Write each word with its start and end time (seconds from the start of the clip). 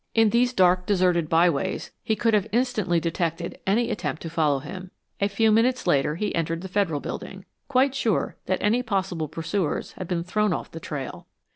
In 0.15 0.31
these 0.31 0.51
dark, 0.51 0.87
deserted 0.87 1.29
byways 1.29 1.91
he 2.03 2.15
could 2.15 2.33
have 2.33 2.47
instantly 2.51 2.99
detected 2.99 3.59
any 3.67 3.91
attempt 3.91 4.23
to 4.23 4.31
follow 4.31 4.57
him. 4.57 4.89
A 5.19 5.27
few 5.27 5.51
minutes 5.51 5.85
later 5.85 6.15
he 6.15 6.33
entered 6.33 6.61
the 6.61 6.67
Federal 6.67 6.99
Building, 7.01 7.45
quite 7.67 7.93
sure 7.93 8.35
that 8.47 8.63
any 8.63 8.81
possible 8.81 9.27
pursuers 9.27 9.91
had 9.91 10.07
been 10.07 10.23
thrown 10.23 10.53
off 10.53 10.71
the 10.71 10.79
trail. 10.79 11.27